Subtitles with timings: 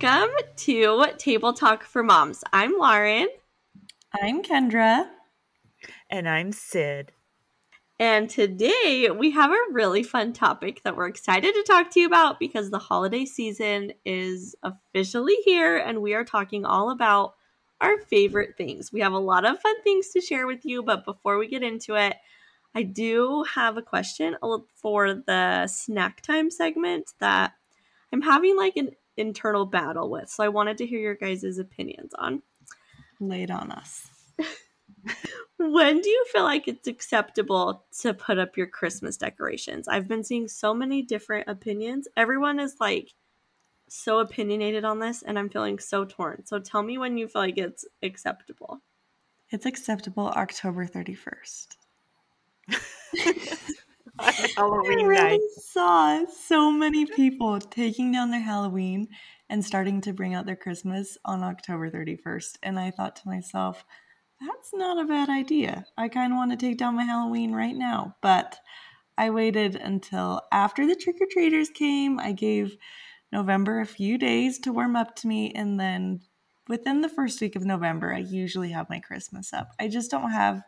[0.00, 2.42] Welcome to Table Talk for Moms.
[2.54, 3.28] I'm Lauren.
[4.14, 5.06] I'm Kendra.
[6.08, 7.12] And I'm Sid.
[7.98, 12.06] And today we have a really fun topic that we're excited to talk to you
[12.06, 17.34] about because the holiday season is officially here and we are talking all about
[17.82, 18.90] our favorite things.
[18.92, 21.62] We have a lot of fun things to share with you, but before we get
[21.62, 22.16] into it,
[22.74, 24.36] I do have a question
[24.76, 27.52] for the snack time segment that
[28.12, 30.28] I'm having like an internal battle with.
[30.28, 32.42] So I wanted to hear your guys' opinions on.
[33.20, 34.08] Lay it on us.
[35.58, 39.88] when do you feel like it's acceptable to put up your Christmas decorations?
[39.88, 42.08] I've been seeing so many different opinions.
[42.16, 43.12] Everyone is like
[43.88, 46.46] so opinionated on this, and I'm feeling so torn.
[46.46, 48.80] So tell me when you feel like it's acceptable.
[49.50, 51.76] It's acceptable October 31st.
[54.56, 55.40] Halloween I really night.
[55.62, 59.08] saw so many people taking down their Halloween
[59.48, 62.58] and starting to bring out their Christmas on October 31st.
[62.62, 63.84] And I thought to myself,
[64.40, 65.84] that's not a bad idea.
[65.96, 68.16] I kind of want to take down my Halloween right now.
[68.22, 68.58] But
[69.18, 72.18] I waited until after the trick or treaters came.
[72.18, 72.76] I gave
[73.32, 75.52] November a few days to warm up to me.
[75.54, 76.20] And then
[76.68, 79.72] within the first week of November, I usually have my Christmas up.
[79.78, 80.62] I just don't have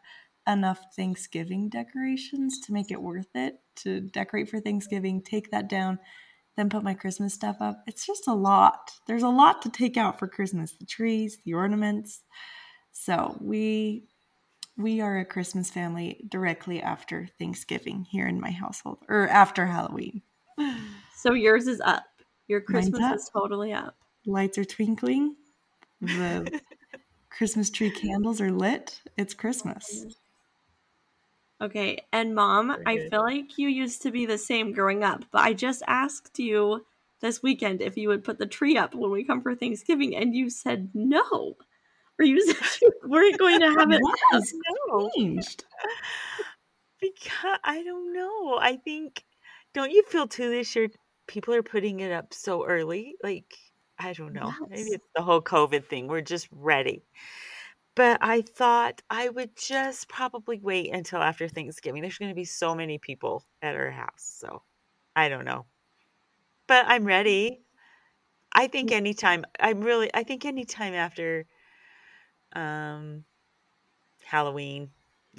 [0.46, 5.98] enough Thanksgiving decorations to make it worth it to decorate for Thanksgiving, take that down,
[6.56, 7.82] then put my Christmas stuff up.
[7.86, 8.92] It's just a lot.
[9.06, 12.22] There's a lot to take out for Christmas the trees, the ornaments.
[12.92, 14.04] So we
[14.76, 20.22] we are a Christmas family directly after Thanksgiving here in my household or after Halloween.
[21.14, 22.04] So yours is up.
[22.48, 23.16] Your Christmas up.
[23.16, 23.96] is totally up.
[24.26, 25.36] Lights are twinkling.
[26.00, 26.60] The
[27.30, 29.00] Christmas tree candles are lit.
[29.16, 30.04] It's Christmas.
[31.62, 35.42] Okay, and mom, I feel like you used to be the same growing up, but
[35.42, 36.84] I just asked you
[37.20, 40.34] this weekend if you would put the tree up when we come for Thanksgiving, and
[40.34, 41.56] you said no.
[42.18, 44.02] Or you said you weren't going to have it
[44.34, 44.42] up.
[44.88, 45.64] No, changed?
[47.00, 48.58] because I don't know.
[48.60, 49.22] I think,
[49.72, 50.88] don't you feel too this year
[51.28, 53.14] people are putting it up so early?
[53.22, 53.54] Like,
[54.00, 54.52] I don't know.
[54.68, 56.08] Maybe it's the whole COVID thing.
[56.08, 57.04] We're just ready.
[57.94, 62.00] But I thought I would just probably wait until after Thanksgiving.
[62.00, 64.36] There's going to be so many people at our house.
[64.40, 64.62] So
[65.14, 65.66] I don't know.
[66.66, 67.60] But I'm ready.
[68.52, 71.46] I think anytime, I'm really, I think anytime after
[72.54, 73.24] um,
[74.24, 74.90] Halloween,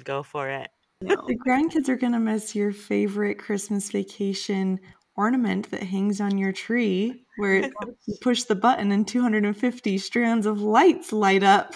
[0.02, 0.70] go for it.
[1.00, 1.16] No.
[1.26, 4.80] The grandkids are going to miss your favorite Christmas vacation
[5.16, 7.70] ornament that hangs on your tree where
[8.06, 11.74] you push the button and 250 strands of lights light up.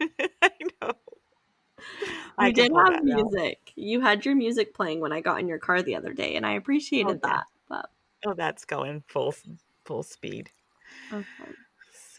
[0.42, 0.50] I
[0.82, 0.92] know.
[2.38, 3.72] I You did have music.
[3.76, 6.46] You had your music playing when I got in your car the other day, and
[6.46, 7.20] I oh, appreciated Okay.
[7.22, 7.44] that.
[7.68, 7.90] But
[8.26, 9.34] Oh, that's going full
[9.84, 10.50] full speed.
[11.12, 11.54] okay.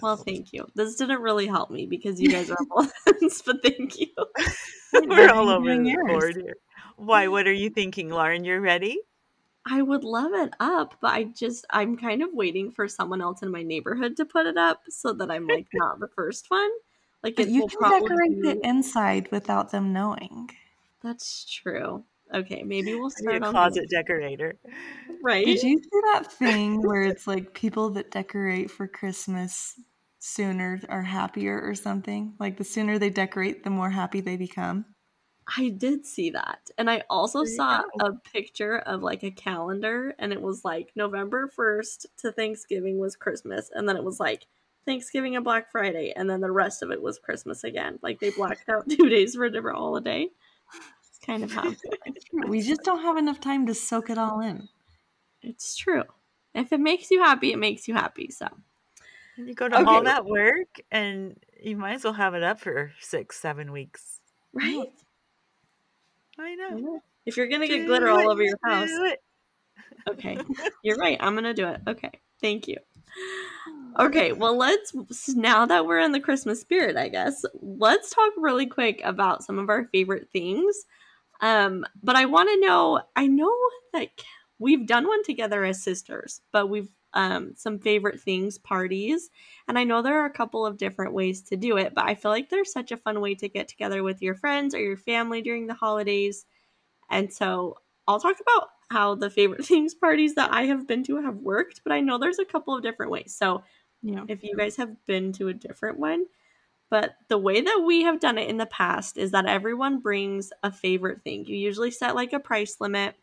[0.02, 0.66] Well, thank you.
[0.76, 2.92] This didn't really help me because you guys are both
[3.46, 4.08] but thank you.
[4.94, 6.56] We're all over the board here.
[6.98, 7.28] Why?
[7.28, 8.44] What are you thinking, Lauren?
[8.44, 9.00] You're ready?
[9.66, 13.44] I would love it up, but I just I'm kind of waiting for someone else
[13.44, 16.70] in my neighborhood to put it up so that I'm like not the first one.
[17.24, 20.50] Like But it you can decorate be- the inside without them knowing.
[21.02, 22.06] That's true.
[22.34, 24.58] Okay, maybe we'll Are you start a on closet decorator?
[25.22, 25.46] right.
[25.46, 29.80] Did you see that thing where it's like people that decorate for Christmas
[30.20, 32.36] sooner are happier or something?
[32.40, 34.86] Like the sooner they decorate, the more happy they become.
[35.58, 36.70] I did see that.
[36.78, 40.94] And I also There saw a picture of like a calendar and it was like
[40.96, 44.48] November 1st to Thanksgiving was Christmas and then it was like
[44.86, 48.00] Thanksgiving and Black Friday and then the rest of it was Christmas again.
[48.02, 50.30] Like they blacked out 2 days for a different holiday.
[51.08, 51.74] It's kind of how
[52.48, 54.68] We just don't have enough time to soak it all in.
[55.42, 56.04] It's true.
[56.54, 58.30] If it makes you happy, it makes you happy.
[58.30, 58.48] So,
[59.38, 62.92] you go to all that work, and you might as well have it up for
[63.00, 64.20] six, seven weeks.
[64.54, 64.92] right?
[66.38, 67.02] I know.
[67.26, 68.90] If you're going to get Do glitter it, all over your house.
[70.10, 70.38] Okay.
[70.84, 71.18] You're right.
[71.20, 71.82] I'm going to do it.
[71.88, 72.12] Okay.
[72.42, 72.78] Thank you.
[74.00, 74.32] Okay.
[74.32, 74.94] Well, let's,
[75.36, 79.60] now that we're in the Christmas spirit, I guess, let's talk really quick about some
[79.60, 80.86] of our favorite things.
[81.42, 83.54] Um, but I want to know, I know
[83.94, 84.10] that
[84.60, 89.30] we've done one together as sisters, but we've, um, some favorite things parties.
[89.68, 92.16] And I know there are a couple of different ways to do it, but I
[92.16, 94.96] feel like there's such a fun way to get together with your friends or your
[94.98, 96.46] family during the holidays.
[97.10, 97.78] And so
[98.08, 101.82] I'll talk about how the favorite things parties that I have been to have worked,
[101.84, 103.36] but I know there's a couple of different ways.
[103.38, 103.64] So
[104.02, 104.24] Yeah.
[104.28, 106.26] if you guys have been to a different one,
[106.90, 110.52] but the way that we have done it in the past is that everyone brings
[110.64, 111.46] a favorite thing.
[111.46, 113.16] You usually set like a price limit.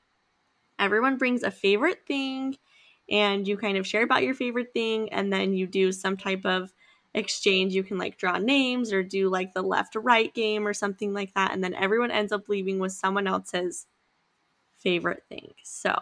[0.79, 2.57] Everyone brings a favorite thing
[3.11, 6.45] and you kind of share about your favorite thing and then you do some type
[6.45, 6.73] of
[7.15, 10.75] exchange you can like draw names or do like the left to right game or
[10.75, 13.87] something like that and then everyone ends up leaving with someone else's
[14.79, 15.95] favorite thing so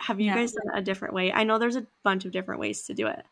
[0.00, 0.34] have you Yeah.
[0.34, 2.94] guys done it a different way i know there's a bunch of different ways to
[2.94, 3.24] do it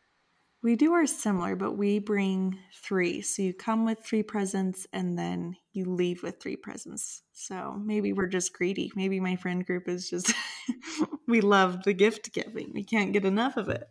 [0.62, 3.20] We do are similar, but we bring three.
[3.20, 7.22] So you come with three presents and then you leave with three presents.
[7.32, 8.92] So maybe we're just greedy.
[8.94, 10.32] Maybe my friend group is just,
[11.26, 12.70] we love the gift giving.
[12.72, 13.88] We can't get enough of it.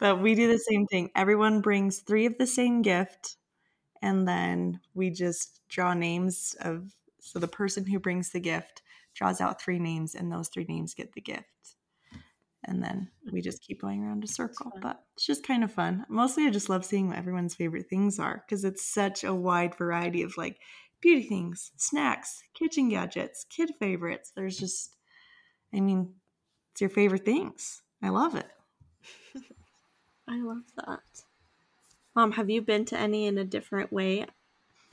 [0.00, 1.10] But we do the same thing.
[1.14, 3.36] Everyone brings three of the same gift
[4.02, 8.82] and then we just draw names of, so the person who brings the gift
[9.14, 11.73] draws out three names and those three names get the gift
[12.66, 14.72] and then we just keep going around a circle.
[14.80, 16.04] But it's just kind of fun.
[16.08, 19.74] Mostly, I just love seeing what everyone's favorite things are because it's such a wide
[19.74, 20.58] variety of like
[21.00, 24.32] beauty things, snacks, kitchen gadgets, kid favorites.
[24.34, 24.96] There's just,
[25.72, 26.14] I mean,
[26.72, 27.82] it's your favorite things.
[28.02, 28.46] I love it.
[30.26, 31.00] i love that
[32.16, 34.24] mom have you been to any in a different way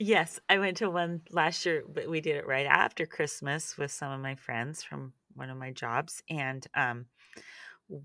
[0.04, 3.92] Yes, I went to one last year, but we did it right after Christmas with
[3.92, 7.06] some of my friends from one of my jobs, and um,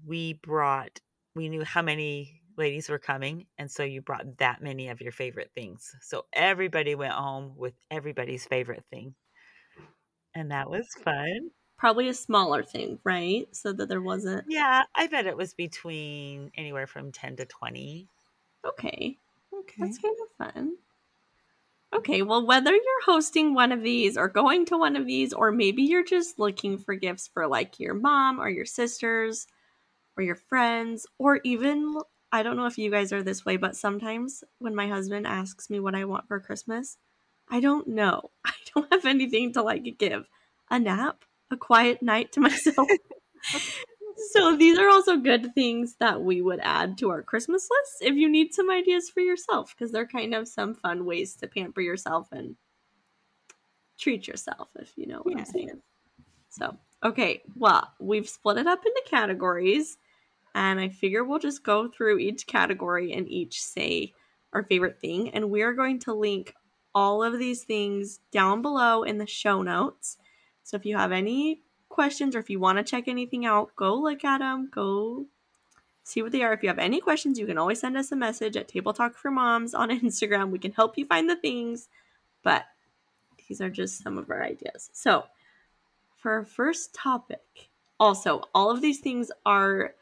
[0.06, 1.00] we brought.
[1.36, 5.12] We knew how many ladies were coming, and so you brought that many of your
[5.12, 5.95] favorite things.
[6.01, 9.16] So everybody went home with everybody's favorite thing,
[10.34, 11.51] and that was fun.
[11.78, 16.51] probably a smaller thing right so that there wasn't Yeah, I bet it was between
[16.56, 18.10] anywhere from ten to twenty.
[18.63, 19.18] okay
[19.54, 19.81] Okay.
[19.81, 20.78] That's kind of fun.
[21.94, 25.51] Okay, well, whether you're hosting one of these or going to one of these, or
[25.51, 29.48] maybe you're just looking for gifts for like your mom or your sisters
[30.17, 31.97] or your friends, or even,
[32.31, 35.69] I don't know if you guys are this way, but sometimes when my husband asks
[35.69, 36.97] me what I want for Christmas,
[37.49, 38.31] I don't know.
[38.45, 40.27] I don't have anything to like give.
[40.69, 42.87] A nap, a quiet night to myself.
[44.33, 48.15] so these are also good things that we would add to our Christmas list if
[48.15, 51.81] you need some ideas for yourself because they're kind of some fun ways to pamper
[51.81, 52.55] yourself and
[53.97, 55.39] treat yourself if you know what Yeah.
[55.39, 55.81] I'm saying.
[56.49, 59.97] So, okay, well, we've split it up into categories
[60.57, 64.13] and I figure we'll just go through each category and each say
[64.54, 66.56] our favorite thing and we are going to link
[66.95, 70.18] all of these things down below in the show notes.
[70.63, 73.94] So if you have any questions or if you want to check anything out, go
[73.94, 75.27] look at them, go
[76.04, 76.54] see what they are.
[76.54, 79.15] If you have any questions, you can always send us a message at Table Talk
[79.15, 80.50] for Moms on Instagram.
[80.50, 81.88] We can help you find the things,
[82.44, 82.65] but
[83.48, 84.89] these are just some of our ideas.
[84.92, 85.25] So,
[86.18, 87.69] for our first topic,
[88.00, 89.94] also, all of these things are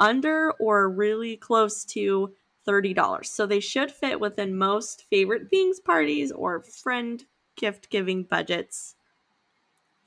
[0.00, 2.34] under or really close to
[2.66, 3.30] $30.
[3.30, 7.24] So they should fit within most favorite things parties or friend
[7.56, 8.96] gift giving budgets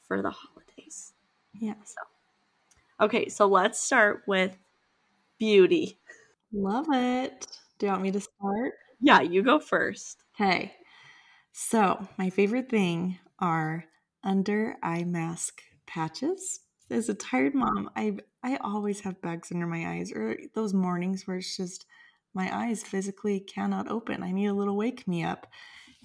[0.07, 1.13] for the holidays.
[1.54, 1.75] Yeah.
[1.84, 2.01] So,
[3.06, 4.57] okay, so let's start with
[5.40, 6.00] beauty.
[6.54, 7.48] Love it.
[7.78, 8.74] Do you want me to start?
[9.01, 10.24] Yeah, you go first.
[10.36, 10.74] Okay.
[11.51, 13.86] So, my favorite thing are
[14.24, 16.62] under eye mask patches.
[16.94, 21.25] As a tired mom, I I always have bags under my eyes or those mornings
[21.25, 21.88] where it's just
[22.36, 24.22] my eyes physically cannot open.
[24.22, 25.48] I need a little wake me up.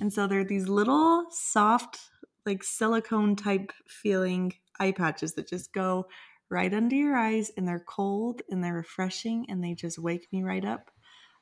[0.01, 1.99] And so there are these little soft
[2.47, 6.07] like silicone type feeling eye patches that just go
[6.49, 10.43] right under your eyes and they're cold and they're refreshing and they just wake me
[10.43, 10.91] right up.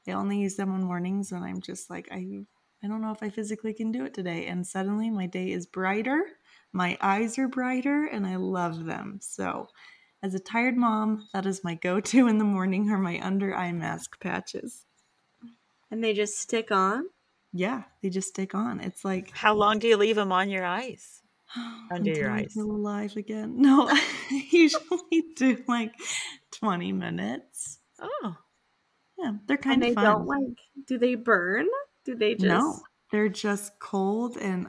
[0.09, 2.41] I only use them on mornings when I'm just like I
[2.83, 4.47] I don't know if I physically can do it today.
[4.47, 6.25] And suddenly my day is brighter,
[6.73, 9.19] my eyes are brighter, and I love them.
[9.23, 9.69] So,
[10.23, 13.55] as a tired mom, that is my go to in the morning are my under
[13.55, 14.85] eye mask patches.
[15.91, 17.05] And they just stick on.
[17.53, 18.81] Yeah, they just stick on.
[18.81, 21.23] It's like How long do you leave them on your eyes?
[21.91, 22.53] Under your until I eyes.
[22.53, 23.55] feel alive again.
[23.61, 24.03] No, I
[24.51, 25.93] usually do like
[26.51, 27.79] 20 minutes.
[28.01, 28.37] Oh,
[29.19, 30.05] Yeah, they're kind And they of fun.
[30.05, 31.67] don't like do they burn?
[32.05, 32.81] Do they just No,
[33.13, 34.69] they're just cold and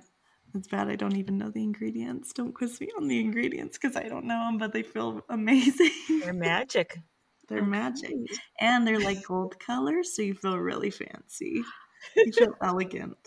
[0.57, 0.89] it's bad.
[0.89, 2.33] I don't even know the ingredients.
[2.33, 5.91] Don't quiz me on the ingredients because I don't know them, but they feel amazing.
[6.21, 6.99] they're magic.
[7.47, 8.13] they're magic.
[8.59, 11.63] And they're like gold color, so you feel really fancy.
[12.15, 13.17] You feel elegant.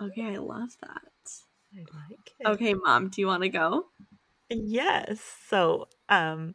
[0.00, 1.02] Okay, I love that.
[1.74, 2.46] I like it.
[2.46, 3.86] Okay, mom, do you want to go?
[4.48, 5.20] Yes.
[5.48, 6.54] So, um,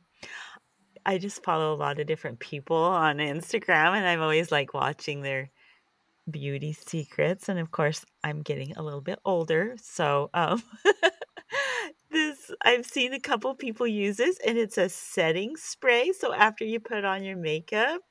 [1.05, 5.21] I just follow a lot of different people on Instagram, and I'm always like watching
[5.21, 5.50] their
[6.29, 7.49] beauty secrets.
[7.49, 10.61] And of course, I'm getting a little bit older, so um,
[12.11, 16.11] this I've seen a couple people use this, and it's a setting spray.
[16.17, 18.01] So after you put on your makeup,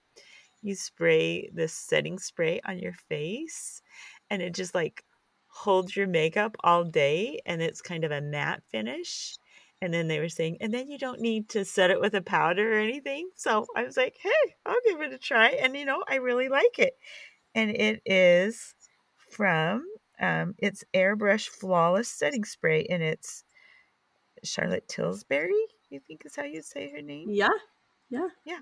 [0.62, 3.82] you spray this setting spray on your face,
[4.30, 5.04] and it just like
[5.48, 9.36] holds your makeup all day, and it's kind of a matte finish
[9.82, 12.22] And then they were saying, and then you don't need to set it with a
[12.22, 13.30] powder or anything.
[13.36, 15.50] So I was like, hey, I'll give it a try.
[15.50, 16.94] And you know, I really like it.
[17.54, 18.74] And it is
[19.16, 19.86] from
[20.20, 23.44] um, it's Airbrush Flawless Setting Spray, and it's
[24.44, 25.66] Charlotte Tilbury.
[25.88, 27.32] You think is how you say her name?
[27.32, 27.56] Yeah,
[28.10, 28.60] yeah, yeah.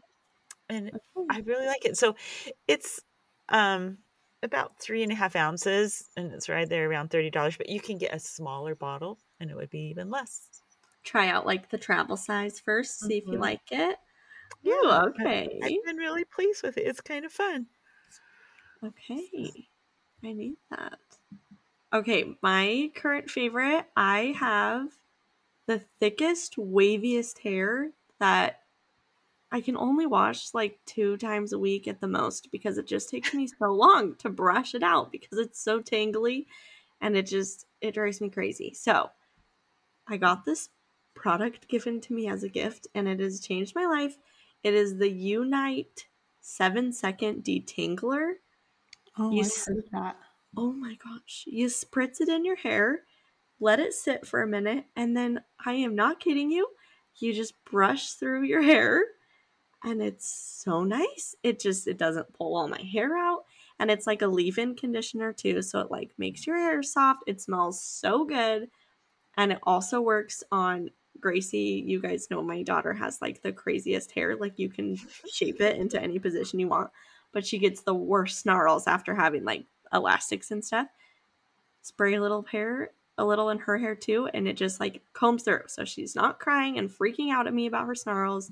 [0.69, 1.29] And okay.
[1.29, 1.97] I really like it.
[1.99, 2.17] So
[2.69, 3.01] it's
[3.51, 3.99] um
[4.43, 7.57] about three and a half ounces, and it's right there around thirty dollars.
[7.57, 10.63] But you can get a smaller bottle, and it would be even less.
[11.03, 13.41] Try out like the travel size 1st see if you Mhm.
[13.41, 13.99] like it.
[14.63, 15.61] Yeah, Ooh, I- okay.
[15.61, 16.87] I've been really pleased with it.
[16.87, 17.69] It's kind of fun.
[18.85, 19.69] Okay.
[20.25, 20.99] I need that.
[21.93, 24.89] Okay, my current favorite, I have
[25.67, 28.61] the thickest, waviest hair that
[29.51, 33.09] I can only wash like two times a week at the most because it just
[33.09, 36.47] takes me so long to brush it out because it's so tangly
[37.01, 38.75] and it just it drives me crazy.
[38.75, 39.11] So,
[40.07, 40.71] I got this
[41.15, 44.17] product given to me as a gift and it has changed my life.
[44.63, 46.07] It is the Unite
[46.41, 48.35] 7 second detangler.
[49.19, 50.17] Oh, You I've heard that.
[50.57, 51.45] Oh my gosh.
[51.47, 53.01] You spritz it in your hair,
[53.61, 56.69] let it sit for a minute, and then I am not kidding you.
[57.17, 59.05] You just brush through your hair
[59.85, 60.29] and it's
[60.65, 61.35] so nice.
[61.43, 63.45] It just it doesn't pull all my hair out
[63.79, 67.25] and it's like a leave-in conditioner too, so it like makes your hair soft.
[67.27, 68.69] It smells so good.
[69.37, 71.83] And it also works on Gracie.
[71.87, 74.37] You guys know my daughter has like the craziest hair.
[74.37, 74.97] Like you can
[75.33, 76.91] shape it into any position you want,
[77.33, 80.89] but she gets the worst snarls after having like elastics and stuff.
[81.83, 85.43] Spray a little hair, a little in her hair too, and it just like combs
[85.43, 85.63] through.
[85.67, 88.51] So she's not crying and freaking out at me about her snarls.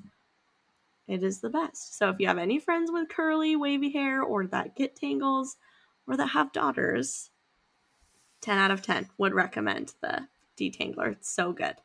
[1.09, 1.97] It is the best.
[1.99, 5.57] So if you have any friends with curly, wavy hair or that get tangles
[6.09, 7.31] or that have daughters,
[8.41, 10.27] 10 out of 10 would recommend the
[10.59, 11.13] detangler.
[11.13, 11.77] It's so good.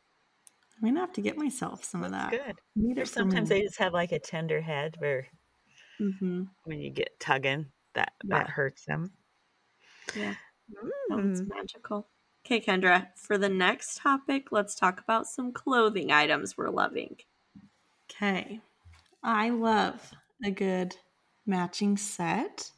[0.76, 2.46] I'm gonna have to get myself some of That's that.
[2.46, 2.56] good.
[2.74, 3.56] Need Or sometimes me.
[3.56, 5.28] they just have like a tender head where
[6.00, 6.44] Mm-hmm.
[6.64, 8.38] when you get tugging, that Yeah.
[8.38, 9.12] that hurts them.
[10.14, 10.34] Yeah.
[11.10, 11.48] It's Mm.
[11.48, 12.08] magical.
[12.44, 17.16] Okay, Kendra, for the next topic, let's talk about some clothing items we're loving.
[18.10, 18.60] Okay.
[19.22, 20.12] I love
[20.44, 20.96] a good
[21.46, 22.72] matching set.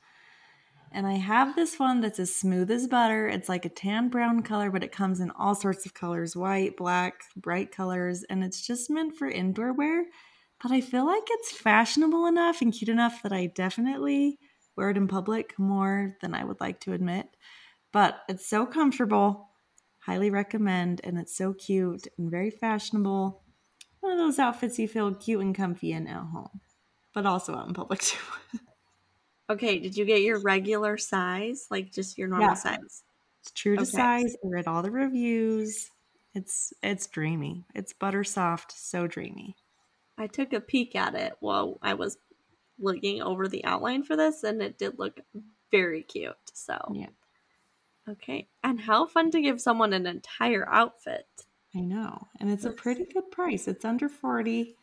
[0.92, 3.26] And I have this one that's as smooth as butter.
[3.26, 6.76] It's like a tan brown color, but it comes in all sorts of colors white,
[6.76, 8.23] black, bright colors.
[8.25, 10.04] And it's just meant for indoor wear.
[10.62, 14.38] But I feel like it's fashionable enough and cute enough that I definitely
[14.76, 17.37] wear it in public more than I would like to admit.
[17.92, 19.50] But it's so comfortable.
[20.00, 21.00] Highly recommend.
[21.04, 23.42] And it's so cute and very fashionable
[24.00, 26.61] one of those outfits you feel cute and comfy in at home,
[27.14, 28.18] but also out in public too.
[29.50, 31.66] Okay, did you get your regular size?
[31.70, 32.56] Like just your normal Yeah.
[32.56, 33.04] size?
[33.42, 33.87] it's true to Okay.
[33.87, 34.34] size.
[34.44, 35.90] I read all the reviews.
[36.34, 37.66] It's it's dreamy.
[37.75, 39.56] It's butter soft, so dreamy.
[40.16, 42.18] I took a peek at it while I was
[42.78, 45.21] looking over the outline for this, and it did look
[45.71, 46.35] very cute.
[46.52, 47.09] So, Yeah,
[48.09, 48.49] okay.
[48.62, 51.26] And how fun to give someone an entire outfit.
[51.76, 53.66] I know, and it's a pretty good price.
[53.66, 54.76] It's under forty.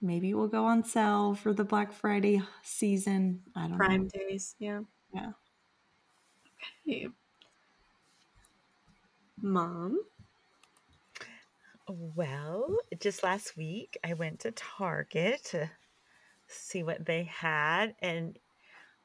[0.00, 3.42] Maybe it will go on sale for the Black Friday season.
[3.56, 4.08] I don't Prime know.
[4.12, 4.80] days, yeah.
[5.12, 5.30] Yeah.
[6.86, 7.08] Okay.
[9.42, 9.98] Mom,
[11.88, 15.70] Well, just last week I went to Target to
[16.48, 18.38] see what they had, and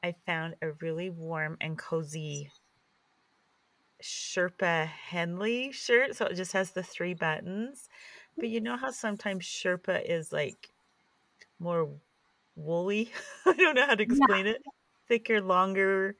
[0.02, 2.50] I found a really warm and cozy
[4.02, 6.16] Sherpa Henley shirt.
[6.16, 7.88] So it just has the three buttons.
[8.36, 10.70] But you know how sometimes Sherpa is like
[11.58, 11.90] more
[12.56, 13.10] woolly?
[13.46, 14.62] I don't know how to explain it.
[15.08, 16.16] Thicker, longer,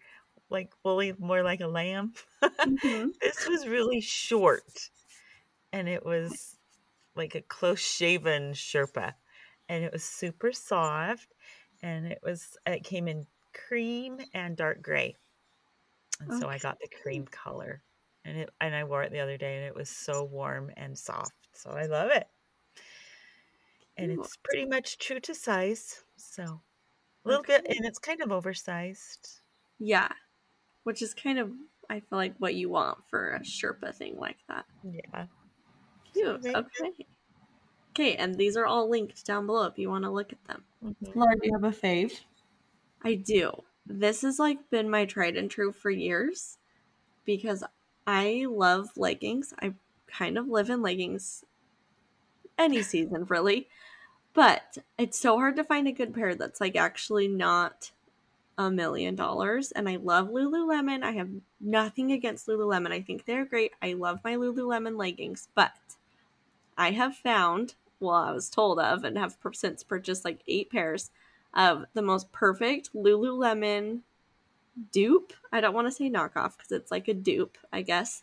[0.50, 2.14] like woolly, more like a lamb.
[2.42, 3.10] Mhm.
[3.20, 4.90] this was really short
[5.72, 6.51] and it was
[7.16, 9.14] like a close shaven sherpa
[9.68, 11.28] and it was super soft
[11.82, 15.16] and it was it came in cream and dark gray.
[16.20, 17.82] And so i got the cream color
[18.24, 20.96] and it and i wore it the other day and it was so warm and
[20.96, 21.32] soft.
[21.54, 22.26] So i love it.
[23.96, 26.60] And it's pretty much true to size so
[27.24, 29.40] a little bit and it's kind of oversized.
[29.78, 30.08] Yeah,
[30.84, 31.50] which is kind of
[31.90, 34.64] I feel like what you want for a Sherpa thing like that.
[34.84, 35.26] yeah
[36.12, 36.42] Cute.
[36.42, 37.06] very Okay.
[37.90, 40.64] Okay, and these are all linked down below if you want to look at them.
[40.82, 41.14] Mhm.
[41.14, 42.20] Laura, do you have a fave?
[43.02, 43.64] I do.
[43.84, 46.58] This has like been my tried and true for years
[47.24, 47.64] because
[48.06, 49.52] I love leggings.
[49.60, 49.74] I
[50.06, 51.44] kind of live in leggings
[52.58, 53.68] any season really.
[54.34, 57.90] But it's so hard to find a good pair that's like actually not
[58.56, 59.72] a million dollars.
[59.72, 61.02] And I love Lululemon.
[61.02, 61.28] I have
[61.60, 62.92] nothing against Lululemon.
[62.92, 63.72] I think they're great.
[63.82, 65.72] I love my Lululemon leggings, but
[66.76, 71.10] I have found, well, I was told of, and have since purchased like eight pairs
[71.54, 74.02] of the most perfect Lululemon
[74.92, 75.32] dupe.
[75.52, 78.22] I don't want to say knockoff because it's like a dupe, I guess,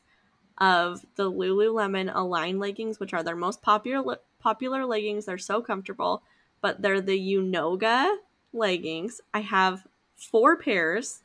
[0.59, 5.25] of the Lululemon Align leggings, which are their most popular popular leggings.
[5.25, 6.23] They're so comfortable,
[6.61, 8.17] but they're the Unoga
[8.53, 9.21] leggings.
[9.33, 11.23] I have four pairs.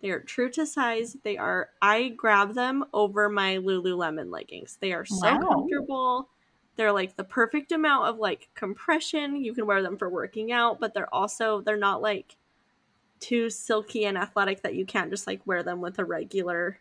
[0.00, 1.16] They are true to size.
[1.24, 4.76] They are I grab them over my Lululemon leggings.
[4.80, 5.38] They are so Wow.
[5.38, 6.30] comfortable.
[6.76, 9.36] They're like the perfect amount of like compression.
[9.36, 12.36] You can wear them for working out, but they're also they're not like
[13.20, 16.78] too silky and athletic that you can't just like wear them with a regular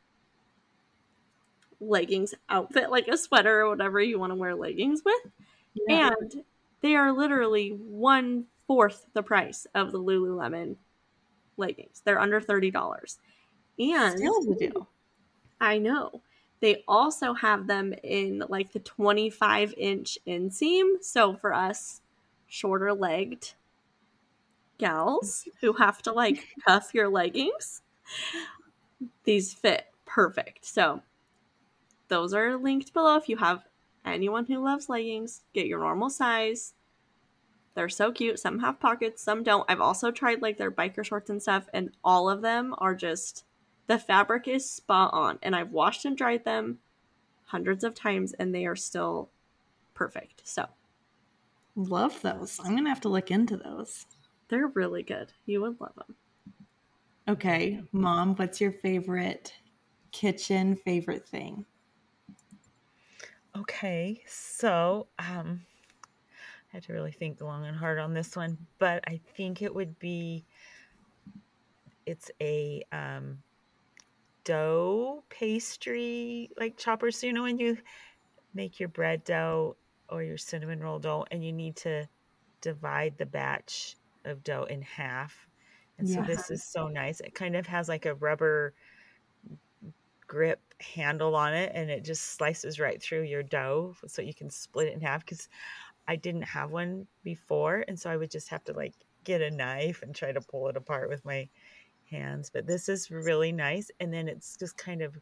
[1.79, 5.21] leggings outfit like a sweater or whatever you want to wear leggings with.
[5.87, 6.11] Yeah.
[6.19, 6.43] And
[6.81, 10.75] they are literally one fourth the price of the Lululemon
[11.57, 12.01] leggings.
[12.03, 13.19] They're under thirty dollars.
[13.79, 14.89] And Still the deal.
[15.59, 16.21] I know.
[16.63, 21.03] They also have them in like the 25 inch inseam.
[21.03, 21.99] So for us
[22.47, 23.51] shorter legged
[24.77, 27.81] gals who have to like cuff your leggings,
[29.25, 30.63] these fit perfect.
[30.63, 31.01] So
[32.07, 33.65] those are linked below if you have
[34.05, 36.75] anyone who loves leggings, get your normal size.
[37.75, 38.39] They're so cute.
[38.39, 39.69] Some have pockets, some don't.
[39.69, 43.43] I've also tried like their biker shorts and stuff, and all of them are just
[43.87, 45.39] the fabric is spot on.
[45.41, 46.79] And I've washed and dried them
[47.45, 49.29] hundreds of times, and they are still
[49.93, 50.41] perfect.
[50.45, 50.67] So
[51.75, 52.59] Love those.
[52.63, 54.05] I'm gonna have to look into those.
[54.49, 55.31] they're really good.
[55.45, 56.15] You would love them.
[57.27, 59.53] Okay, mom, what's your favorite
[60.11, 61.65] kitchen favorite thing?
[63.57, 65.61] Okay, so um,
[66.03, 69.73] I had to really think long and hard on this one, but I think it
[69.73, 70.45] would be
[72.05, 73.37] it's a um,
[74.43, 77.11] dough pastry like chopper.
[77.11, 77.77] So you know when you
[78.53, 79.77] make your bread dough
[80.09, 82.07] or your cinnamon roll dough, and you need to
[82.61, 85.47] divide the batch of dough in half.
[85.97, 87.19] And so this is so nice.
[87.19, 88.73] It kind of has like a rubber
[90.27, 94.49] grip handle on it and it just slices right through your dough so you can
[94.49, 95.47] split it in half because
[96.07, 99.51] I didn't have one before and so I would just have to like get a
[99.51, 101.47] knife and try to pull it apart with my
[102.13, 105.17] hands but this is really nice and then it's just kind of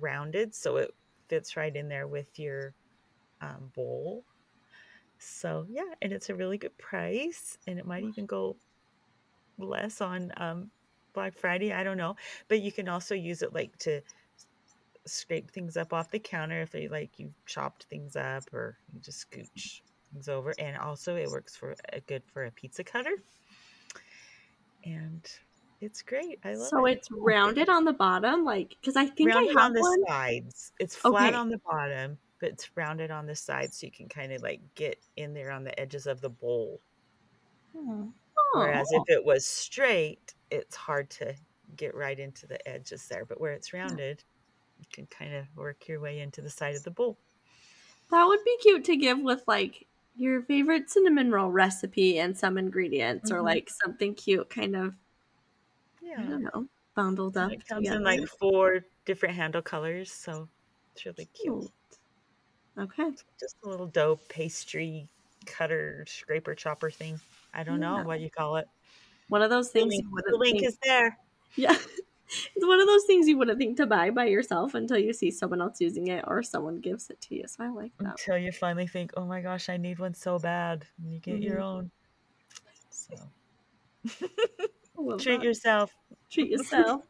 [0.00, 0.94] rounded so it
[1.28, 2.74] fits right in there with your
[3.40, 4.24] um, bowl.
[5.18, 8.56] So yeah and it's a really good price and it might even go
[9.58, 10.70] less on um,
[11.12, 12.14] Black Friday I don't know
[12.46, 14.00] but you can also use it like to
[15.06, 19.00] scrape things up off the counter if they like you chopped things up or you
[19.00, 19.80] just scooch
[20.12, 23.16] things over and also it works for a good for a pizza cutter.
[24.84, 25.28] And
[25.80, 29.06] it's great i love So it So it's rounded on the bottom, like because I
[29.06, 30.06] think rounded I have on the one.
[30.06, 31.34] sides it's flat Okay.
[31.34, 34.60] on the bottom but it's rounded on the sides so you can kind of like
[34.74, 36.82] get in there on the edges of the bowl
[37.72, 38.10] Hmm.
[38.52, 41.34] whereas Oh, if it was straight it's hard to
[41.76, 44.24] get right into the edges there but where it's rounded
[44.78, 47.20] you can kind of work your way into the side of the bowl
[48.10, 49.86] that would be cute to give with like
[50.16, 53.42] your favorite cinnamon roll recipe and some ingredients, or Mhm.
[53.42, 54.94] like something cute, kind of
[56.16, 57.52] I yeah don't know, bundled up.
[57.52, 57.96] it comes together.
[57.96, 60.48] in like four different handle colors so
[60.94, 61.70] it's really cute.
[62.78, 63.10] Okay.
[63.40, 65.08] just a little dough pastry
[65.46, 67.18] cutter scraper chopper thing
[67.54, 68.68] i don't know what you call it
[69.28, 70.66] One of those the things link, the link think.
[70.68, 71.18] is there
[71.56, 71.76] Yeah.
[72.54, 75.30] It's one of those things you wouldn't think to buy by yourself until you see
[75.30, 77.44] someone else using it or someone gives it to you.
[77.48, 78.20] So I like that.
[78.20, 81.40] until you finally think oh my gosh i need one so bad and you get
[81.40, 81.62] your mm-hmm.
[81.62, 81.90] own
[82.90, 83.14] so
[84.06, 84.66] I
[85.18, 85.44] treat that.
[85.44, 85.94] yourself
[86.30, 87.02] Treat yourself.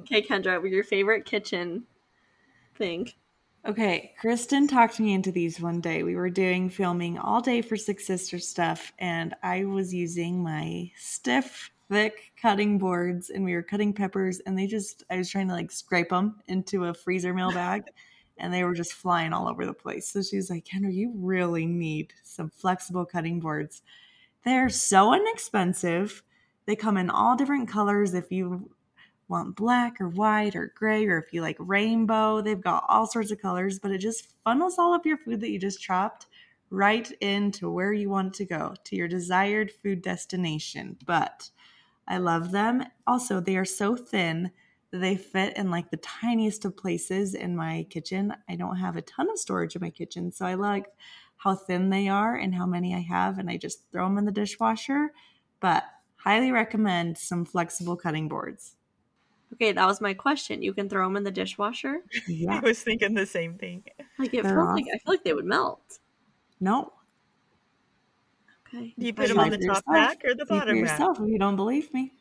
[0.00, 1.84] okay, Kendra, what your favorite kitchen
[2.76, 3.10] thing?
[3.66, 6.02] Okay, Kristen talked me into these one day.
[6.02, 10.90] We were doing filming all day for Six Sisters stuff, and I was using my
[10.98, 15.48] stiff, thick cutting boards, and we were cutting peppers, and they just, I was trying
[15.48, 17.84] to like scrape them into a freezer meal bag,
[18.36, 20.08] and they were just flying all over the place.
[20.08, 23.80] So she's like, Kendra, you really need some flexible cutting boards.
[24.44, 26.22] They're so inexpensive.
[26.66, 28.14] They come in all different colors.
[28.14, 28.70] If you
[29.28, 33.30] want black or white or gray, or if you like rainbow, they've got all sorts
[33.30, 36.26] of colors, but it just funnels all of your food that you just chopped
[36.70, 40.96] right into where you want to go to your desired food destination.
[41.06, 41.48] But
[42.08, 42.84] I love them.
[43.06, 44.50] Also, they are so thin
[44.90, 48.34] that they fit in like the tiniest of places in my kitchen.
[48.48, 50.86] I don't have a ton of storage in my kitchen, so I like
[51.36, 54.24] how thin they are and how many I have, and I just throw them in
[54.24, 55.12] the dishwasher.
[55.60, 55.84] But
[56.24, 58.76] highly recommend some flexible cutting boards.
[59.52, 60.62] Okay, that was my question.
[60.62, 62.00] You can throw them in the dishwasher.
[62.26, 62.56] Yeah.
[62.56, 63.84] i was thinking the same thing
[64.18, 66.00] Like it They're feels like I feel like they would melt.
[66.58, 66.92] No.
[68.66, 68.94] Okay.
[68.98, 69.84] Do you put them on the top yourself.
[69.88, 70.90] rack or the See for bottom rack?
[70.90, 72.12] yourself if you don't believe me.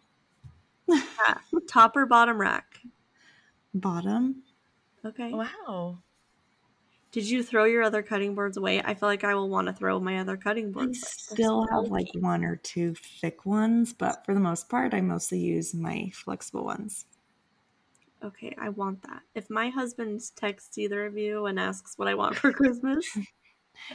[0.88, 1.38] Yeah.
[1.68, 2.82] Top or bottom rack?
[3.74, 4.44] Bottom.
[5.04, 5.32] Okay.
[5.34, 6.03] Wow.
[7.14, 8.82] Did you throw your other cutting boards away?
[8.82, 10.98] I feel like I will want to throw my other cutting boards.
[10.98, 11.38] away.
[11.38, 15.02] They're still have like one or two thick ones, but for the most part, I
[15.02, 17.06] mostly use my flexible ones.
[18.24, 19.22] Okay, I want that.
[19.36, 23.06] If my husband texts either of you and asks what I want for Christmas,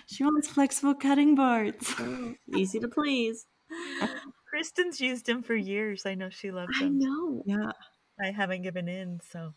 [0.06, 1.94] She wants flexible cutting boards.
[1.98, 3.46] oh, easy to please.
[4.50, 6.06] Kristen's used them for years.
[6.06, 6.86] I know she loves them.
[6.86, 7.42] I know.
[7.46, 7.72] Yeah.
[8.20, 9.52] I haven't given in, so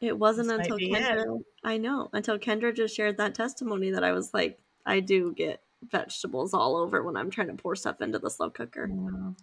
[0.00, 1.02] It wasn't This until be it.
[1.02, 5.32] Kendra, I know, until Kendra just shared that testimony that I was like, I do
[5.32, 8.88] get vegetables all over when I'm trying to pour stuff into the slow cooker.
[8.88, 9.34] Wow.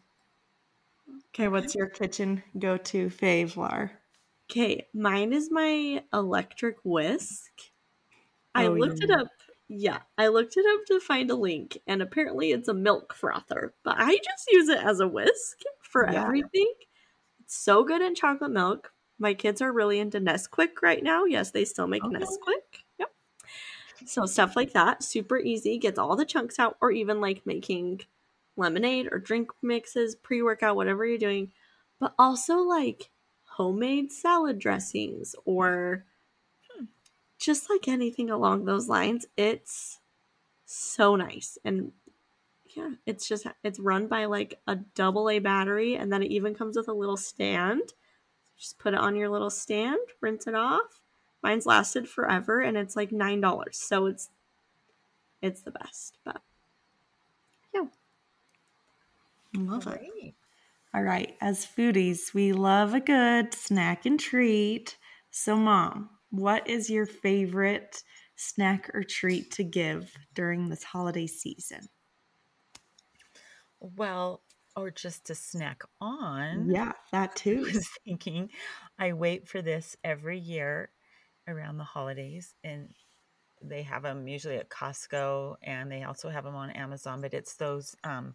[1.29, 3.91] Okay, what's your kitchen go to fave, Lar?
[4.49, 7.51] Okay, mine is my electric whisk.
[8.53, 9.27] I Oh, looked it up.
[9.67, 13.73] Yeah, I looked it up to find a link, and apparently it's a milk frother,
[13.83, 16.23] but I just use it as a whisk for Yeah.
[16.23, 16.73] everything.
[17.41, 18.93] It's so good in chocolate milk.
[19.17, 21.25] My kids are really into Nesquik right now.
[21.25, 22.15] Yes, they still make Okay.
[22.17, 22.83] Nesquik.
[22.99, 23.11] Yep.
[24.05, 28.01] So stuff like that, super easy, gets all the chunks out, or even like making
[28.57, 31.51] lemonade or drink mixes, pre workout, whatever you're doing.
[31.99, 33.09] But also like
[33.43, 36.03] homemade salad dressings or
[36.69, 36.85] hmm.
[37.39, 39.25] just like anything along those lines.
[39.37, 39.99] It's
[40.65, 41.57] so nice.
[41.63, 41.93] And
[42.75, 46.53] yeah, it's just it's run by like a double A battery and then it even
[46.53, 47.93] comes with a little stand.
[48.57, 51.01] Just put it on your little stand, rinse it off.
[51.43, 53.77] Mine's lasted forever and it's like nine dollars.
[53.77, 54.29] So it's
[55.41, 56.17] it's the best.
[56.23, 56.41] But
[57.73, 57.85] yeah.
[59.55, 59.99] Love it.
[59.99, 60.35] Great.
[60.95, 64.97] All right, as foodies, we love a good snack and treat.
[65.29, 68.01] So, mom, what is your favorite
[68.37, 71.89] snack or treat to give during this holiday season?
[73.81, 74.41] Well,
[74.75, 76.69] or just to snack on.
[76.69, 77.61] Yeah, that I too.
[77.61, 78.49] was thinking
[78.99, 80.89] I wait for this every year
[81.47, 82.89] around the holidays and
[83.61, 87.55] they have them usually at Costco and they also have them on Amazon but it's
[87.55, 88.33] those um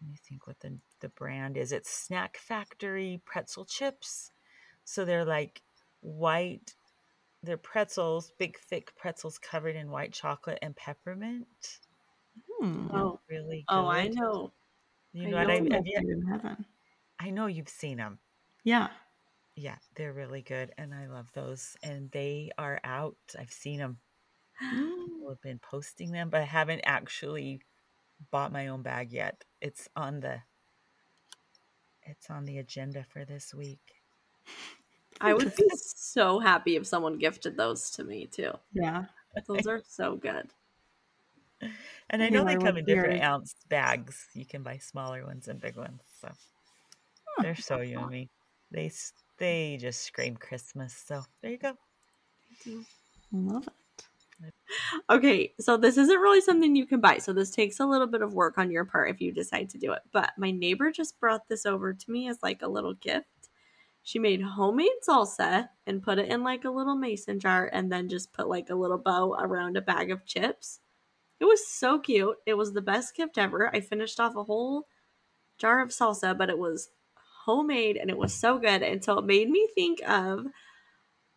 [0.00, 4.32] let me think what the the brand is it's Snack Factory pretzel chips
[4.84, 5.62] so they're like
[6.00, 6.74] white
[7.42, 11.78] they're pretzels big thick pretzels covered in white chocolate and peppermint
[12.60, 12.88] Hmm.
[12.92, 13.20] Oh.
[13.28, 14.52] really oh, I know.
[15.18, 16.64] You I know what know I, have you- in heaven.
[17.20, 18.18] I know you've seen them
[18.64, 18.88] Yeah.
[19.56, 21.76] Yeah, they're really good, and I love those.
[21.82, 23.16] And they are out.
[23.36, 23.98] I've seen them.
[24.60, 27.60] People have been posting them, but I haven't actually
[28.30, 29.42] bought my own bag yet.
[29.60, 30.42] It's on the
[32.04, 33.80] it's on the agenda for this week.
[35.20, 38.52] I would be so happy if someone gifted those to me too.
[38.72, 39.06] Yeah.
[39.48, 40.48] Those are so good.
[42.10, 44.26] And I know they come in different ounce bags.
[44.34, 46.00] You can buy smaller ones and big ones.
[46.20, 46.28] So
[47.40, 48.30] they're so yummy.
[48.70, 48.90] They
[49.38, 50.94] they just scream Christmas.
[51.06, 51.74] So there you go.
[53.32, 53.74] Love it.
[55.10, 57.18] Okay, so this isn't really something you can buy.
[57.18, 59.78] So this takes a little bit of work on your part if you decide to
[59.78, 60.02] do it.
[60.12, 63.26] But my neighbor just brought this over to me as like a little gift.
[64.02, 68.08] She made homemade salsa and put it in like a little mason jar and then
[68.08, 70.80] just put like a little bow around a bag of chips.
[71.40, 72.36] It was so cute.
[72.46, 73.74] It was the best gift ever.
[73.74, 74.86] I finished off a whole
[75.58, 76.90] jar of salsa, but it was
[77.44, 78.82] homemade and it was so good.
[78.82, 80.46] And so it made me think of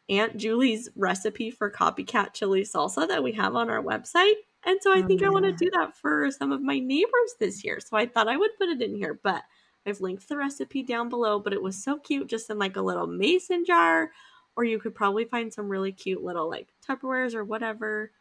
[0.10, 4.36] Aunt Julie's recipe for copycat chili salsa that we have on our website.
[4.64, 7.36] And so I Oh, think I want to do that for some of my neighbors
[7.40, 7.80] this year.
[7.80, 9.44] So I thought I would put it in here, but
[9.86, 11.40] I've linked the recipe down below.
[11.40, 14.12] But it was so cute, just in like a little mason jar,
[14.56, 18.12] or you could probably find some really cute little like Tupperwares or whatever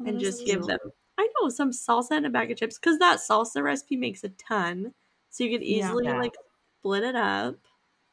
[0.00, 0.78] Oh, and just give them
[1.18, 4.30] I know some salsa and a bag of chips because that salsa recipe makes a
[4.30, 4.92] ton.
[5.30, 6.18] So you could easily Yeah.
[6.18, 6.34] like
[6.80, 7.56] split it up.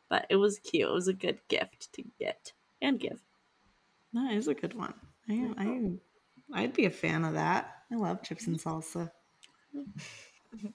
[0.10, 0.90] But it was cute.
[0.90, 3.22] It was a good gift to get and give.
[4.14, 4.94] That is a good one.
[5.30, 7.84] I, I, I'd be a fan of that.
[7.92, 9.12] I love chips and salsa.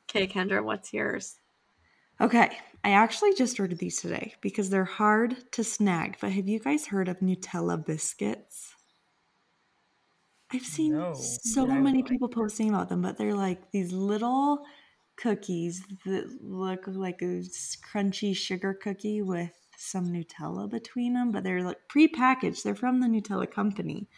[0.08, 1.40] Okay, Kendra, what's yours?
[2.20, 6.16] Okay, I actually just ordered these today because they're hard to snag.
[6.20, 8.73] But have you guys heard of Nutella biscuits?
[10.54, 14.64] I've seen No, so many people posting about them, but they're like these little
[15.16, 17.42] cookies that look like a
[17.92, 22.62] crunchy sugar cookie with some Nutella between them, but they're like pre-packaged.
[22.62, 24.08] They're from the Nutella company.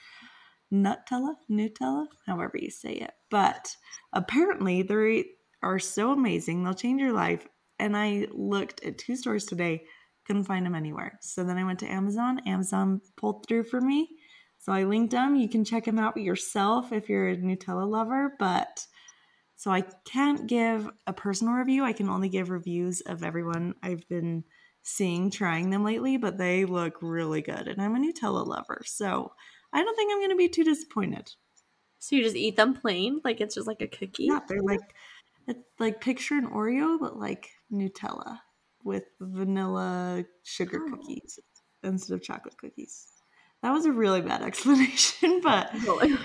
[0.73, 3.13] Nutella, Nutella, however you say it.
[3.31, 3.75] But
[4.13, 5.25] apparently they
[5.63, 6.65] are so amazing.
[6.65, 7.47] They'll change your life.
[7.79, 9.85] And I looked at two stores today,
[10.27, 11.19] couldn't find them anywhere.
[11.23, 12.41] So then I went to Amazon.
[12.47, 14.09] Amazon pulled through for me.
[14.59, 15.37] So I linked them.
[15.37, 18.87] You can check them out yourself if you're a Nutella lover, but
[19.55, 21.85] so I can't give a personal review.
[21.85, 24.45] I can only give reviews of everyone I've been
[24.83, 27.69] seeing trying them lately, but they look really good.
[27.69, 29.33] And I'm a Nutella lover, so
[29.73, 31.31] I don't think I'm going to be too disappointed.
[31.99, 34.25] So you just eat them plain, like it's just like a cookie.
[34.27, 34.95] Yeah, they're like
[35.49, 38.41] it's like picture an Oreo, but like Nutella
[38.85, 40.91] with vanilla sugar Oh.
[40.97, 41.39] cookies
[41.83, 43.07] instead of chocolate cookies.
[43.63, 46.17] That was a really bad explanation, but Really?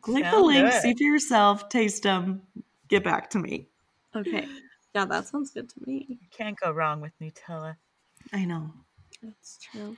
[0.00, 0.82] click the Sound link, good.
[0.82, 2.42] see for yourself, taste them,
[2.88, 3.68] get back to me.
[4.14, 4.46] Okay.
[4.94, 6.06] Yeah, that sounds good to me.
[6.08, 7.76] You can't go wrong with Nutella.
[8.32, 8.72] I know.
[9.22, 9.96] That's true.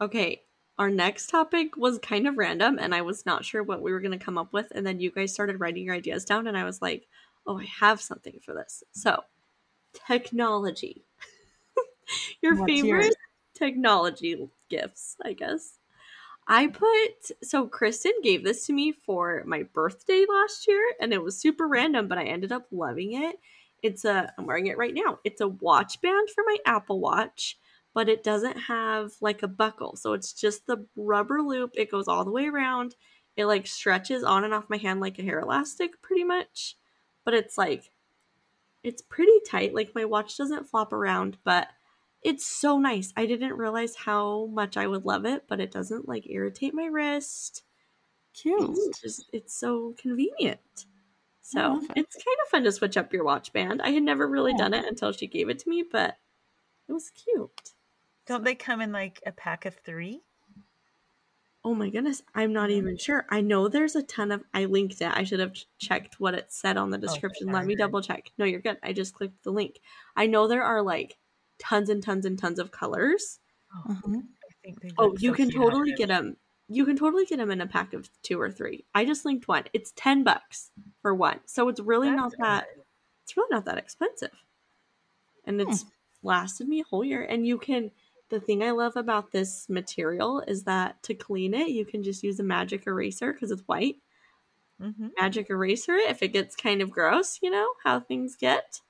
[0.00, 0.42] Okay,
[0.78, 4.00] our next topic was kind of random, and I was not sure what we were
[4.00, 4.66] going to come up with.
[4.74, 7.06] And then you guys started writing your ideas down, and I was like,
[7.46, 8.82] oh, I have something for this.
[8.92, 9.22] So,
[10.06, 11.04] technology.
[12.42, 13.14] your What's favorite yours?
[13.62, 15.78] Technology gifts, I guess.
[16.48, 21.22] I put, so Kristen gave this to me for my birthday last year, and it
[21.22, 23.36] was super random, but I ended up loving it.
[23.82, 25.18] It's a, I'm wearing it right now.
[25.24, 27.58] It's a watch band for my Apple Watch
[27.94, 29.96] but it doesn't have like a buckle.
[29.96, 31.72] So it's just the rubber loop.
[31.74, 32.94] It goes all the way around.
[33.36, 36.76] It like stretches on and off my hand like a hair elastic pretty much.
[37.24, 37.90] But it's like
[38.82, 39.74] it's pretty tight.
[39.74, 41.68] Like my watch doesn't flop around, but
[42.22, 43.12] it's so nice.
[43.16, 46.86] I didn't realize how much I would love it, but it doesn't like irritate my
[46.86, 47.64] wrist.
[48.34, 48.70] Cute.
[48.70, 50.86] It's just it's so convenient.
[51.42, 51.90] So it.
[51.96, 53.82] it's kind of fun to switch up your watch band.
[53.82, 54.58] I had never really Yeah.
[54.58, 56.16] done it until she gave it to me, but
[56.88, 57.72] it was cute.
[58.26, 60.22] Don't they come in like a pack of three?
[61.64, 63.24] Oh my goodness, I'm not even sure.
[63.30, 64.42] I know there's a ton of.
[64.52, 65.12] I linked it.
[65.12, 67.52] I should have checked what it said on the oh, description.
[67.52, 68.30] Let me double check.
[68.36, 68.78] No, you're good.
[68.82, 69.78] I just clicked the link.
[70.16, 71.18] I know there are like
[71.58, 73.40] tons and tons and tons of colors.
[73.74, 74.28] Oh, Mhm.
[74.44, 76.36] I think they Oh, you so can totally get them.
[76.68, 78.86] You can totally get them in a pack of two or three.
[78.94, 79.64] I just linked one.
[79.72, 82.68] It's ten bucks for one, so it's really That's not that.
[82.74, 82.84] good.
[83.24, 84.44] It's really not that expensive,
[85.44, 85.84] and it's
[86.22, 87.22] lasted me a whole year.
[87.24, 87.90] And you can.
[88.28, 92.22] The thing I love about this material is that to clean it, you can just
[92.22, 93.96] use a magic eraser because it's white.
[94.78, 95.12] Mhm.
[95.18, 98.80] magic eraser it if it gets kind of gross, you know, how things get.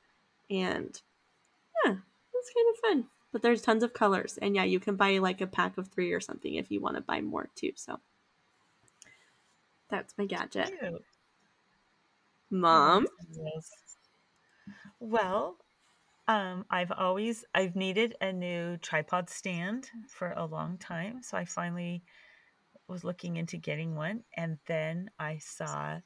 [0.51, 1.01] And
[1.85, 1.98] yeah,
[2.42, 3.11] it's kind of fun.
[3.33, 4.38] But there's tons of colors.
[4.40, 6.96] And yeah, you can buy like a pack of three or something if you want
[6.96, 7.72] to buy more too.
[7.76, 7.98] So
[9.88, 10.72] that's my gadget.
[10.78, 11.05] Cute.
[12.50, 13.07] Mom.
[15.00, 15.57] Well,
[16.28, 21.44] um, I've always I've needed a new tripod stand for a long time, so I
[21.44, 22.02] finally
[22.88, 25.98] was looking into getting one, and then I saw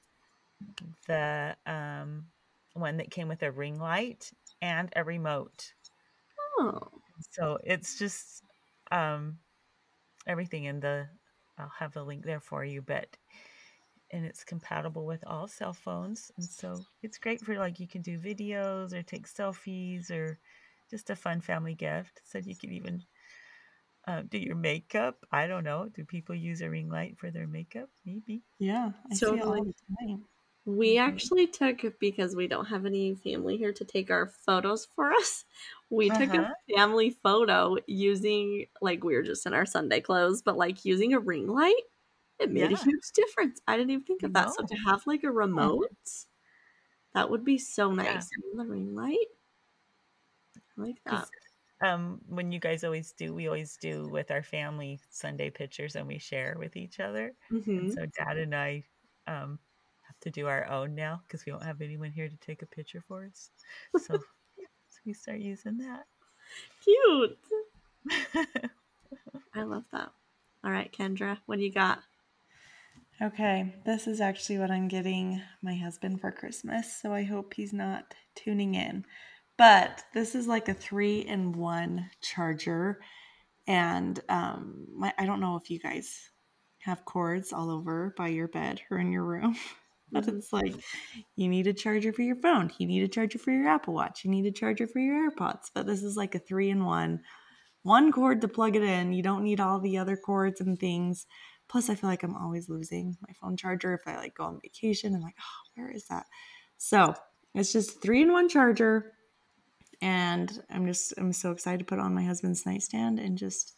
[1.06, 2.26] the um,
[2.74, 4.30] one that came with a ring light
[4.62, 5.72] and a remote.
[6.58, 7.02] Oh.
[7.30, 8.44] So it's just
[8.90, 9.38] um,
[10.26, 11.08] everything in the.
[11.58, 13.16] I'll have the link there for you, but
[14.10, 18.02] and it's compatible with all cell phones, and so it's great for like you can
[18.02, 20.40] do videos or take selfies or
[20.90, 22.22] just a fun family gift.
[22.24, 23.04] So you can even
[24.06, 25.24] uh, do your makeup.
[25.30, 25.88] I don't know.
[25.88, 27.90] Do people use a ring light for their makeup?
[28.04, 28.44] Maybe.
[28.58, 30.28] Yeah, I see it all the time.
[30.66, 30.98] We Mhm.
[30.98, 35.44] actually took because we don't have any family here to take our photos for us.
[35.90, 36.54] We took Uh-huh.
[36.68, 41.14] a family photo using like we were just in our Sunday clothes, but like using
[41.14, 41.82] a ring light.
[42.40, 43.60] It made a huge difference.
[43.68, 44.50] I didn't even think of that.
[44.52, 45.90] So to have like a remote,
[47.14, 48.26] that would be so Yeah.
[48.30, 48.30] nice.
[48.32, 49.26] And the ring light.
[50.76, 51.28] I like that.
[51.82, 56.06] um, when you guys always do, we always do with our family Sunday pictures and
[56.06, 57.34] we share with each other.
[57.50, 58.84] hmm And so dad and I
[59.26, 59.58] um,
[60.26, 63.00] to do our own now because we don't have anyone here to take a picture
[63.06, 63.50] for us.
[63.96, 64.14] So,
[64.58, 66.06] yeah, so we start using that.
[66.82, 67.38] Cute.
[69.54, 70.10] I love that.
[70.64, 72.00] All right, Kendra, what do you got?
[73.22, 77.72] Okay, this is actually what I'm getting my husband for Christmas, so I hope he's
[77.72, 79.04] not tuning in.
[79.56, 82.98] But this is like a three in one charger,
[83.68, 86.30] and um, my, I don't know if you guys
[86.80, 89.56] have cords all over by your bed or in your room,
[90.12, 90.38] but Mhm.
[90.38, 90.74] it's like
[91.36, 94.24] you need a charger for your phone, you need a charger for your Apple Watch,
[94.24, 95.70] you need a charger for your AirPods.
[95.74, 97.22] But this is like a three in one,
[97.82, 99.12] one cord to plug it in.
[99.12, 101.26] You don't need all the other cords and things.
[101.68, 104.60] Plus, I feel like I'm always losing my phone charger if I like go on
[104.62, 105.14] vacation.
[105.14, 106.26] I'm like, oh, where is that?
[106.78, 107.14] So
[107.54, 109.14] it's just three in one charger,
[110.00, 113.74] and I'm just I'm so excited to put it on my husband's nightstand and just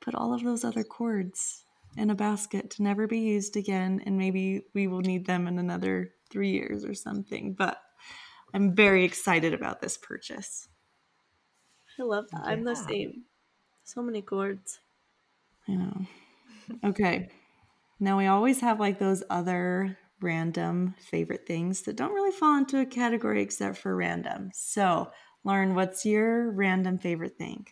[0.00, 1.64] put all of those other cords
[1.98, 5.58] in a basket to never be used again, and maybe we will need them in
[5.58, 7.54] another three years or something.
[7.54, 7.80] But
[8.54, 10.68] I'm very excited about this purchase.
[11.98, 12.42] I love that.
[12.44, 13.24] I'm the same.
[13.84, 14.80] So many cords.
[15.66, 16.06] I know.
[16.84, 17.30] Okay.
[18.00, 22.80] Now we always have like those other random favorite things that don't really fall into
[22.80, 24.50] a category except for random.
[24.54, 25.10] So,
[25.44, 27.66] Lauren, what's your random favorite thing?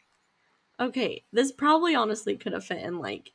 [0.78, 3.32] Okay, this probably honestly could have fit in like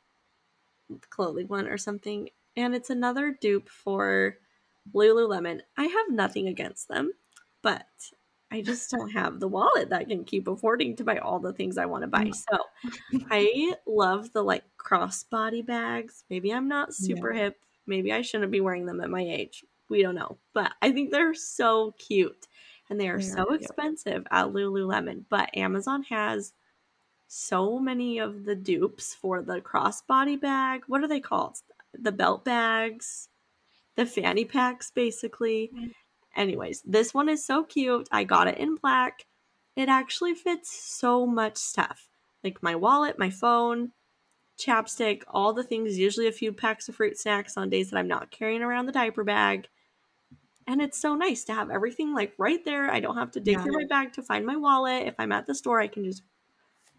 [1.10, 2.28] clothing one or something.
[2.56, 4.36] And it's another dupe for
[4.94, 5.60] Lululemon.
[5.76, 7.12] I have nothing against them,
[7.62, 7.86] but
[8.50, 11.78] I just don't have the wallet that can keep affording to buy all the things
[11.78, 12.30] I want to buy.
[12.30, 12.58] So
[13.30, 16.24] I love the like crossbody bags.
[16.28, 17.44] Maybe I'm not super yeah.
[17.44, 17.56] hip.
[17.86, 19.64] Maybe I shouldn't be wearing them at my age.
[19.88, 20.36] We don't know.
[20.52, 22.46] But I think they're so cute
[22.90, 25.24] and they are they so expensive at Lululemon.
[25.30, 26.52] But Amazon has
[27.34, 30.82] so many of the dupes for the crossbody bag.
[30.86, 31.56] What are they called?
[31.98, 33.30] The belt bags,
[33.96, 35.70] the fanny packs, basically.
[35.74, 35.88] Mm-hmm.
[36.36, 38.06] Anyways, this one is so cute.
[38.12, 39.24] I got it in black.
[39.76, 42.10] It actually fits so much stuff
[42.44, 43.92] like my wallet, my phone,
[44.58, 48.08] chapstick, all the things, usually a few packs of fruit snacks on days that I'm
[48.08, 49.68] not carrying around the diaper bag.
[50.66, 52.90] And it's so nice to have everything like right there.
[52.90, 53.62] I don't have to dig yeah.
[53.62, 55.06] through my bag to find my wallet.
[55.06, 56.22] If I'm at the store, I can just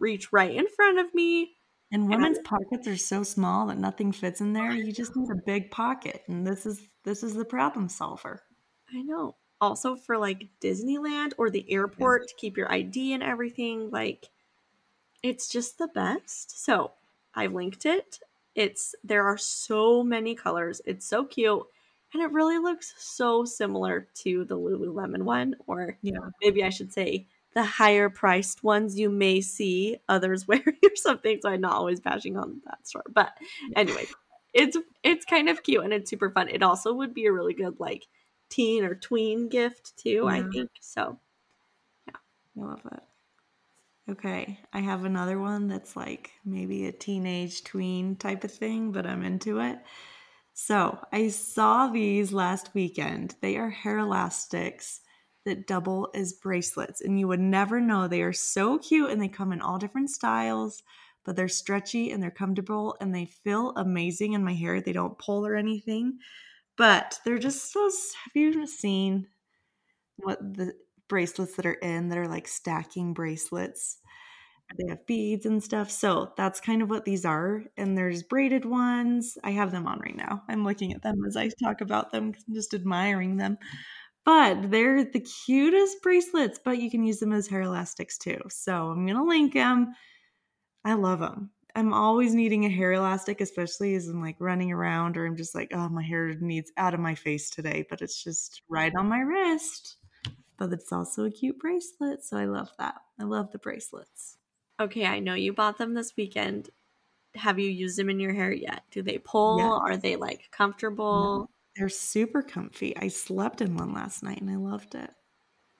[0.03, 1.55] reach right in front of me.
[1.91, 4.71] And women's and pockets are so small that nothing fits in there.
[4.71, 6.23] You just need a big pocket.
[6.27, 8.41] And this is this is the problem solver.
[8.93, 9.35] I know.
[9.61, 12.27] Also for like Disneyland or the airport yeah.
[12.27, 14.29] to keep your ID and everything, like
[15.21, 16.63] it's just the best.
[16.63, 16.91] So
[17.33, 18.19] I've linked it.
[18.55, 20.81] It's there are so many colors.
[20.85, 21.63] It's so cute.
[22.13, 26.19] And it really looks so similar to the Lululemon one, or yeah.
[26.41, 31.39] maybe I should say the higher priced ones you may see others wearing or something.
[31.41, 33.03] So I'm not always bashing on that store.
[33.13, 33.33] But
[33.75, 34.05] anyway,
[34.53, 36.49] it's it's kind of cute and it's super fun.
[36.49, 38.05] It also would be a really good like
[38.49, 40.31] teen or tween gift too, yeah.
[40.31, 40.69] I think.
[40.79, 41.19] So
[42.07, 42.15] yeah.
[42.57, 43.03] I love it.
[44.11, 44.59] Okay.
[44.73, 49.23] I have another one that's like maybe a teenage tween type of thing, but I'm
[49.23, 49.79] into it.
[50.53, 53.35] So I saw these last weekend.
[53.41, 55.01] They are hair elastics
[55.45, 58.08] that double as bracelets, and you would never know.
[58.08, 60.84] They are so cute and they come in all different styles,
[61.25, 64.82] but they're stretchy and they're comfortable and they feel amazing in my hair.
[64.82, 66.19] They don't pull or anything.
[66.77, 67.84] But they're just so.
[67.86, 69.27] Have you seen
[70.17, 70.73] what the
[71.08, 73.99] bracelets that are in that are like stacking bracelets?
[74.77, 75.91] They have beads and stuff.
[75.91, 77.63] So that's kind of what these are.
[77.77, 79.38] And there's braided ones.
[79.43, 80.43] I have them on right now.
[80.49, 83.58] I'm looking at them as I talk about them, just admiring them.
[84.25, 88.39] But they're the cutest bracelets, but you can use them as hair elastics too.
[88.49, 89.93] So I'm going to link them.
[90.86, 91.49] I love them.
[91.75, 95.55] I'm always needing a hair elastic, especially as I'm like running around or I'm just
[95.55, 99.09] like, oh, my hair needs out of my face today, but it's just right on
[99.09, 99.97] my wrist.
[100.57, 102.23] But it's also a cute bracelet.
[102.23, 103.01] So I love that.
[103.19, 104.38] I love the bracelets.
[104.79, 106.69] Okay, I know you bought them this weekend.
[107.36, 108.83] Have you used them in your hair yet?
[108.91, 109.57] Do they pull?
[109.57, 109.81] Yes.
[109.83, 111.39] Are they like comfortable?
[111.39, 112.95] No, they're super comfy.
[112.97, 115.09] I slept in one last night and I loved it.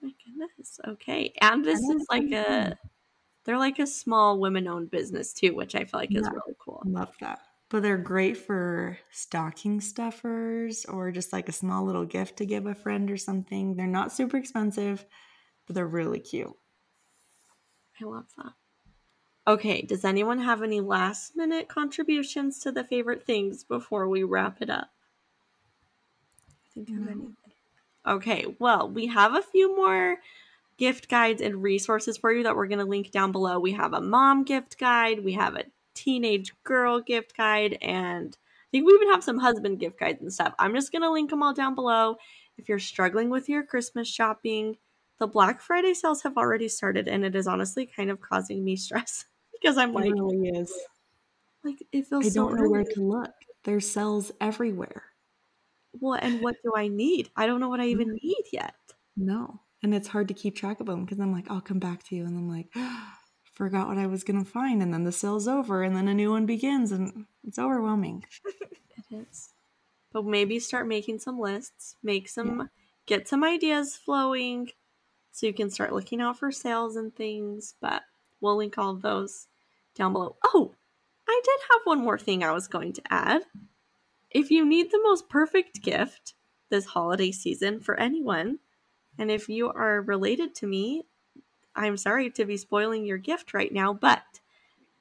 [0.02, 0.80] My goodness.
[0.86, 1.32] Okay.
[1.40, 2.76] And this is like a
[3.44, 6.56] they're like a small women owned business too, which I feel like is yeah, really
[6.58, 6.82] cool.
[6.86, 7.40] Love that.
[7.70, 12.66] But they're great for stocking stuffers or just like a small little gift to give
[12.66, 13.74] a friend or something.
[13.74, 15.04] They're not super expensive,
[15.66, 16.54] but they're really cute.
[18.00, 18.52] I love that.
[19.46, 24.62] Okay, does anyone have any last minute contributions to the favorite things before we wrap
[24.62, 24.90] it up?
[26.74, 27.30] Think I'm mm-hmm.
[28.06, 30.18] Okay, well, we have a few more
[30.76, 33.58] gift guides and resources for you that we're going to link down below.
[33.58, 38.68] We have a mom gift guide, we have a teenage girl gift guide, and I
[38.70, 40.52] think we even have some husband gift guides and stuff.
[40.58, 42.16] I'm just going to link them all down below.
[42.58, 44.76] If you're struggling with your Christmas shopping,
[45.18, 48.76] the Black Friday sales have already started, and it is honestly kind of causing me
[48.76, 50.72] stress because I'm like, it really is.
[51.62, 52.26] Like it feels.
[52.26, 53.32] I don't know where to look.
[53.64, 55.04] There's sales everywhere.
[56.00, 57.30] Well, and what do I need?
[57.36, 58.00] I don't know what I mm-hmm.
[58.02, 58.74] even need yet.
[59.16, 62.02] No and it's hard to keep track of them because I'm like, I'll come back
[62.04, 62.74] to you, and I'm like,
[63.52, 66.30] forgot what I was gonna find, and then the sale's over, and then a new
[66.30, 68.24] one begins, and it's overwhelming.
[68.60, 69.50] it is,
[70.10, 72.66] but maybe start making some lists, make some, yeah.
[73.04, 74.70] get some ideas flowing,
[75.32, 77.74] so you can start looking out for sales and things.
[77.82, 78.02] But
[78.40, 79.48] we'll link all of those
[79.94, 80.36] down below.
[80.42, 80.74] Oh,
[81.28, 83.42] I did have one more thing I was going to add.
[84.34, 86.34] If you need the most perfect gift
[86.68, 88.58] this holiday season for anyone,
[89.16, 91.04] and if you are related to me,
[91.76, 94.24] I'm sorry to be spoiling your gift right now, but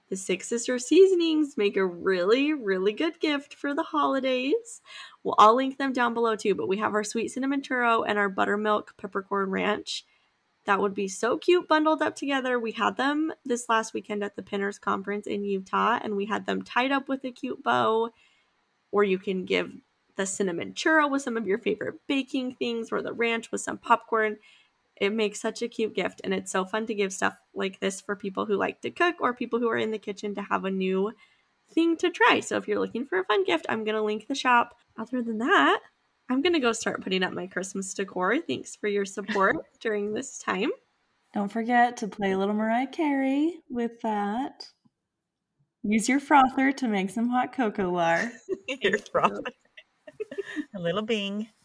[0.09, 4.81] the Six Sister Seasonings make a really, really good gift for the holidays.
[5.23, 8.19] Well, I'll link them down below too, but we have our sweet cinnamon churro and
[8.19, 10.05] our buttermilk peppercorn ranch.
[10.65, 12.59] that would be so cute bundled up together.
[12.59, 16.45] We had them this last weekend at the Pinners Conference in Utah, and we had
[16.45, 18.11] them tied up with a cute bow.
[18.93, 19.71] Or you can give
[20.15, 23.79] the cinnamon churro with some of your favorite baking things, or the ranch with some
[23.79, 24.37] popcorn.
[25.01, 27.99] It makes such a cute gift, and it's so fun to give stuff like this
[27.99, 30.63] for people who like to cook or people who are in the kitchen to have
[30.63, 31.11] a new
[31.73, 32.39] thing to try.
[32.39, 34.75] So if you're looking for a fun gift, I'm going to link the shop.
[34.95, 35.79] Other than that,
[36.29, 38.39] I'm going to go start putting up my Christmas decor.
[38.39, 40.69] Thanks for your support during this time.
[41.33, 44.67] Don't forget to play a little Mariah Carey with that.
[45.81, 48.31] Use your frother to make some hot cocoa lar.
[48.81, 49.41] your frother.
[50.75, 51.47] a little bing.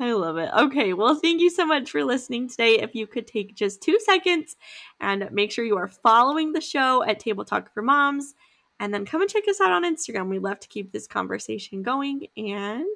[0.00, 0.50] I love it.
[0.56, 2.80] Okay, well, thank you so much for listening today.
[2.80, 4.56] If you could take just two seconds
[4.98, 8.34] and make sure you are following the show at Table Talk for Moms,
[8.78, 10.30] and then come and check us out on Instagram.
[10.30, 12.86] We love to keep this conversation going, and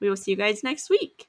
[0.00, 1.28] we will see you guys next week.